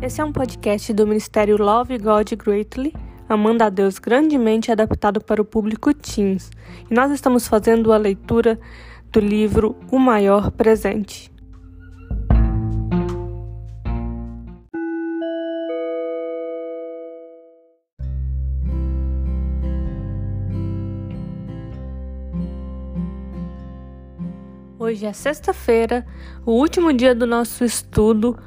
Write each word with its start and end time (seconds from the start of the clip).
Esse 0.00 0.20
é 0.20 0.24
um 0.24 0.30
podcast 0.30 0.92
do 0.92 1.08
Ministério 1.08 1.60
Love 1.60 1.98
God 1.98 2.32
Greatly, 2.34 2.94
Amando 3.28 3.64
a 3.64 3.68
Deus 3.68 3.98
grandemente 3.98 4.70
adaptado 4.70 5.20
para 5.20 5.42
o 5.42 5.44
público 5.44 5.92
teens. 5.92 6.52
E 6.88 6.94
nós 6.94 7.10
estamos 7.10 7.48
fazendo 7.48 7.92
a 7.92 7.96
leitura 7.96 8.60
do 9.10 9.18
livro 9.18 9.76
O 9.90 9.98
Maior 9.98 10.52
Presente. 10.52 11.32
Hoje 24.78 25.06
é 25.06 25.12
sexta-feira, 25.12 26.06
o 26.46 26.52
último 26.52 26.92
dia 26.92 27.16
do 27.16 27.26
nosso 27.26 27.64
estudo 27.64 28.38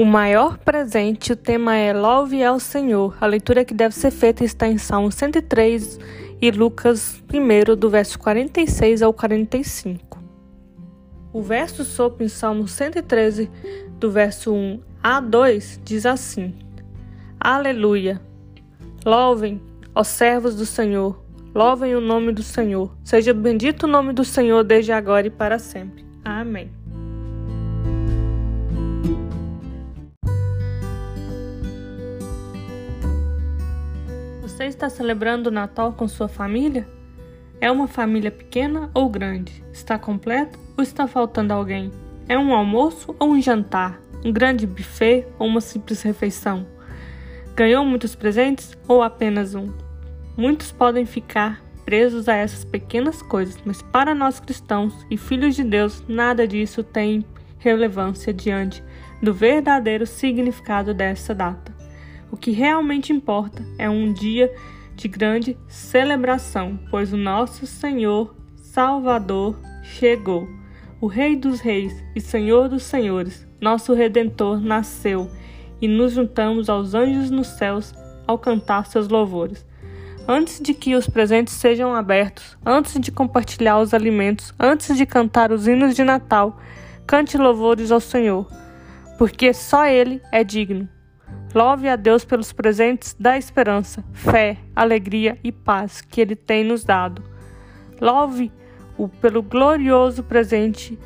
o 0.00 0.04
maior 0.06 0.56
presente, 0.56 1.30
o 1.30 1.36
tema 1.36 1.76
é 1.76 1.92
Louve 1.92 2.42
ao 2.42 2.58
Senhor. 2.58 3.14
A 3.20 3.26
leitura 3.26 3.66
que 3.66 3.74
deve 3.74 3.94
ser 3.94 4.10
feita 4.10 4.42
está 4.42 4.66
em 4.66 4.78
Salmo 4.78 5.12
103 5.12 5.98
e 6.40 6.50
Lucas 6.50 7.22
1, 7.30 7.76
do 7.76 7.90
verso 7.90 8.18
46 8.18 9.02
ao 9.02 9.12
45. 9.12 10.18
O 11.34 11.42
verso 11.42 11.84
sopro 11.84 12.24
em 12.24 12.28
Salmo 12.28 12.66
113, 12.66 13.50
do 13.98 14.10
verso 14.10 14.54
1 14.54 14.80
a 15.02 15.20
2, 15.20 15.82
diz 15.84 16.06
assim: 16.06 16.54
Aleluia! 17.38 18.22
Louvem, 19.04 19.60
ó 19.94 20.02
servos 20.02 20.56
do 20.56 20.64
Senhor, 20.64 21.22
louvem 21.54 21.94
o 21.94 22.00
nome 22.00 22.32
do 22.32 22.42
Senhor. 22.42 22.90
Seja 23.04 23.34
bendito 23.34 23.82
o 23.82 23.86
nome 23.86 24.14
do 24.14 24.24
Senhor 24.24 24.64
desde 24.64 24.92
agora 24.92 25.26
e 25.26 25.30
para 25.30 25.58
sempre. 25.58 26.06
Amém. 26.24 26.79
Você 34.60 34.66
está 34.66 34.90
celebrando 34.90 35.48
o 35.48 35.50
Natal 35.50 35.94
com 35.94 36.06
sua 36.06 36.28
família? 36.28 36.86
É 37.62 37.70
uma 37.70 37.88
família 37.88 38.30
pequena 38.30 38.90
ou 38.92 39.08
grande? 39.08 39.64
Está 39.72 39.98
completa 39.98 40.58
ou 40.76 40.84
está 40.84 41.06
faltando 41.06 41.54
alguém? 41.54 41.90
É 42.28 42.38
um 42.38 42.54
almoço 42.54 43.16
ou 43.18 43.30
um 43.30 43.40
jantar? 43.40 43.98
Um 44.22 44.30
grande 44.30 44.66
buffet 44.66 45.26
ou 45.38 45.46
uma 45.46 45.62
simples 45.62 46.02
refeição? 46.02 46.66
Ganhou 47.56 47.86
muitos 47.86 48.14
presentes 48.14 48.76
ou 48.86 49.02
apenas 49.02 49.54
um? 49.54 49.72
Muitos 50.36 50.70
podem 50.70 51.06
ficar 51.06 51.62
presos 51.86 52.28
a 52.28 52.34
essas 52.36 52.62
pequenas 52.62 53.22
coisas, 53.22 53.56
mas 53.64 53.80
para 53.80 54.14
nós 54.14 54.40
cristãos 54.40 55.06
e 55.10 55.16
filhos 55.16 55.56
de 55.56 55.64
Deus, 55.64 56.04
nada 56.06 56.46
disso 56.46 56.84
tem 56.84 57.24
relevância 57.58 58.30
diante 58.30 58.84
do 59.22 59.32
verdadeiro 59.32 60.06
significado 60.06 60.92
dessa 60.92 61.34
data. 61.34 61.79
O 62.30 62.36
que 62.36 62.52
realmente 62.52 63.12
importa 63.12 63.64
é 63.76 63.90
um 63.90 64.12
dia 64.12 64.52
de 64.94 65.08
grande 65.08 65.56
celebração, 65.66 66.78
pois 66.90 67.12
o 67.12 67.16
nosso 67.16 67.66
Senhor 67.66 68.36
Salvador 68.56 69.58
chegou. 69.82 70.48
O 71.00 71.06
Rei 71.06 71.34
dos 71.34 71.60
Reis 71.60 71.92
e 72.14 72.20
Senhor 72.20 72.68
dos 72.68 72.82
Senhores, 72.82 73.48
nosso 73.60 73.94
Redentor, 73.94 74.60
nasceu 74.60 75.30
e 75.80 75.88
nos 75.88 76.12
juntamos 76.12 76.68
aos 76.68 76.94
anjos 76.94 77.30
nos 77.30 77.46
céus 77.48 77.94
ao 78.26 78.38
cantar 78.38 78.86
seus 78.86 79.08
louvores. 79.08 79.66
Antes 80.28 80.60
de 80.60 80.74
que 80.74 80.94
os 80.94 81.08
presentes 81.08 81.54
sejam 81.54 81.94
abertos, 81.94 82.56
antes 82.64 83.00
de 83.00 83.10
compartilhar 83.10 83.80
os 83.80 83.92
alimentos, 83.92 84.54
antes 84.60 84.96
de 84.96 85.04
cantar 85.04 85.50
os 85.50 85.66
hinos 85.66 85.96
de 85.96 86.04
Natal, 86.04 86.60
cante 87.06 87.36
louvores 87.36 87.90
ao 87.90 87.98
Senhor, 87.98 88.46
porque 89.18 89.52
só 89.52 89.86
Ele 89.86 90.20
é 90.30 90.44
digno. 90.44 90.88
Louve 91.54 91.88
a 91.88 91.96
Deus 91.96 92.24
pelos 92.24 92.52
presentes 92.52 93.16
da 93.18 93.36
esperança, 93.36 94.04
fé, 94.12 94.56
alegria 94.74 95.36
e 95.42 95.50
paz 95.50 96.00
que 96.00 96.20
Ele 96.20 96.36
tem 96.36 96.62
nos 96.62 96.84
dado. 96.84 97.22
Louve-o 98.00 99.08
pelo 99.20 99.42
glorioso 99.42 100.22
presente 100.22 100.98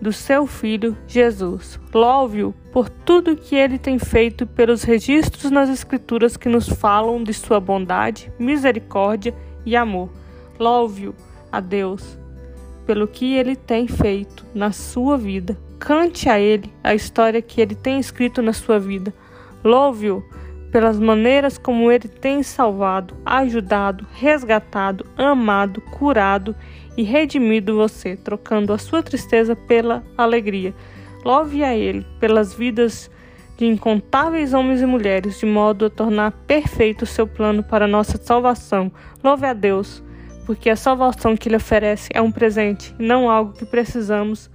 do 0.00 0.12
seu 0.12 0.44
Filho 0.48 0.98
Jesus. 1.06 1.78
Louve-o 1.94 2.52
por 2.72 2.88
tudo 2.88 3.36
que 3.36 3.54
ele 3.54 3.78
tem 3.78 4.00
feito 4.00 4.44
pelos 4.44 4.82
registros 4.82 5.48
nas 5.48 5.70
Escrituras 5.70 6.36
que 6.36 6.48
nos 6.48 6.68
falam 6.68 7.22
de 7.22 7.32
sua 7.32 7.60
bondade, 7.60 8.32
misericórdia 8.36 9.32
e 9.64 9.76
amor. 9.76 10.10
Louve-o 10.58 11.14
a 11.52 11.60
Deus 11.60 12.18
pelo 12.84 13.06
que 13.06 13.34
ele 13.34 13.54
tem 13.54 13.86
feito 13.86 14.44
na 14.52 14.72
sua 14.72 15.16
vida. 15.16 15.56
Cante 15.78 16.28
a 16.28 16.40
ele 16.40 16.72
a 16.82 16.94
história 16.94 17.40
que 17.40 17.60
ele 17.60 17.76
tem 17.76 18.00
escrito 18.00 18.42
na 18.42 18.52
sua 18.52 18.80
vida. 18.80 19.14
Louve-o 19.64 20.24
pelas 20.72 20.98
maneiras 20.98 21.58
como 21.58 21.92
ele 21.92 22.08
tem 22.08 22.42
salvado, 22.42 23.14
ajudado, 23.26 24.06
resgatado, 24.14 25.06
amado, 25.18 25.82
curado 25.82 26.56
e 26.96 27.02
redimido 27.02 27.76
você, 27.76 28.16
trocando 28.16 28.72
a 28.72 28.78
sua 28.78 29.02
tristeza 29.02 29.54
pela 29.54 30.02
alegria. 30.16 30.74
Louve 31.22 31.62
a 31.62 31.76
ele 31.76 32.06
pelas 32.18 32.54
vidas 32.54 33.10
de 33.58 33.66
incontáveis 33.66 34.54
homens 34.54 34.80
e 34.80 34.86
mulheres, 34.86 35.38
de 35.38 35.46
modo 35.46 35.86
a 35.86 35.90
tornar 35.90 36.32
perfeito 36.46 37.02
o 37.02 37.06
seu 37.06 37.26
plano 37.26 37.62
para 37.62 37.84
a 37.84 37.88
nossa 37.88 38.16
salvação. 38.16 38.90
Louve 39.22 39.44
a 39.44 39.52
Deus, 39.52 40.02
porque 40.46 40.70
a 40.70 40.76
salvação 40.76 41.36
que 41.36 41.48
ele 41.48 41.56
oferece 41.56 42.08
é 42.14 42.20
um 42.20 42.32
presente, 42.32 42.94
não 42.98 43.30
algo 43.30 43.52
que 43.52 43.66
precisamos 43.66 44.50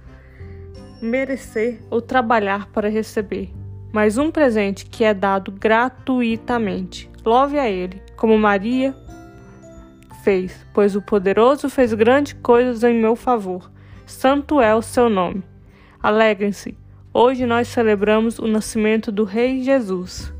merecer 1.00 1.78
ou 1.90 2.02
trabalhar 2.02 2.66
para 2.72 2.88
receber 2.88 3.50
mas 3.92 4.18
um 4.18 4.30
presente 4.30 4.86
que 4.86 5.04
é 5.04 5.14
dado 5.14 5.52
gratuitamente. 5.52 7.10
Louve 7.24 7.58
a 7.58 7.68
Ele, 7.68 8.02
como 8.16 8.38
Maria 8.38 8.94
fez, 10.22 10.64
pois 10.74 10.94
o 10.94 11.02
poderoso 11.02 11.70
fez 11.70 11.92
grandes 11.94 12.34
coisas 12.42 12.84
em 12.84 12.94
meu 12.94 13.16
favor. 13.16 13.70
Santo 14.06 14.60
é 14.60 14.74
o 14.74 14.82
seu 14.82 15.08
nome. 15.08 15.42
Alegrem-se. 16.02 16.76
Hoje 17.12 17.46
nós 17.46 17.68
celebramos 17.68 18.38
o 18.38 18.46
nascimento 18.46 19.10
do 19.10 19.24
Rei 19.24 19.62
Jesus, 19.62 20.32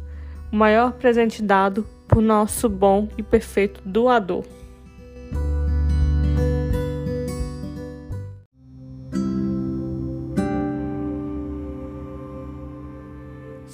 o 0.53 0.57
maior 0.57 0.93
presente 0.93 1.43
dado 1.43 1.87
por 2.07 2.23
nosso 2.23 2.69
bom 2.69 3.09
e 3.17 3.23
perfeito 3.23 3.81
doador. 3.85 4.45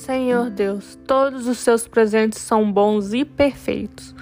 Senhor 0.04 0.50
Deus, 0.50 0.98
todos 1.06 1.46
os 1.46 1.56
seus 1.56 1.88
presentes 1.88 2.38
são 2.38 2.70
bons 2.70 3.14
e 3.14 3.24
perfeitos. 3.24 4.14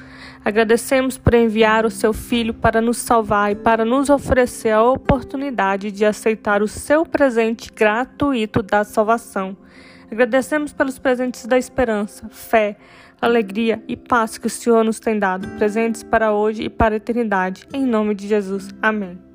Agradecemos 0.45 1.19
por 1.19 1.35
enviar 1.35 1.85
o 1.85 1.91
seu 1.91 2.13
Filho 2.13 2.55
para 2.55 2.81
nos 2.81 2.99
salvar 2.99 3.51
e 3.51 3.57
para 3.57 3.85
nos 3.85 4.09
oferecer 4.09 4.71
a 4.71 4.83
oportunidade 4.85 5.91
de 5.91 6.05
aceitar 6.05 6.63
o 6.63 6.69
seu 6.69 7.05
presente 7.05 7.69
gratuito 7.69 8.63
da 8.63 8.85
salvação. 8.85 9.57
Agradecemos 10.09 10.73
pelos 10.73 11.01
presentes 11.01 11.47
da 11.47 11.59
esperança, 11.59 12.29
fé, 12.29 12.77
alegria 13.21 13.83
e 13.89 13.97
paz 13.97 14.39
que 14.39 14.47
o 14.47 14.51
Senhor 14.51 14.85
nos 14.85 15.01
tem 15.01 15.19
dado, 15.19 15.49
presentes 15.57 16.05
para 16.05 16.33
hoje 16.33 16.63
e 16.63 16.71
para 16.71 16.95
a 16.95 16.99
eternidade. 16.99 17.67
Em 17.75 17.85
nome 17.85 18.15
de 18.15 18.29
Jesus. 18.29 18.69
Amém. 18.81 19.32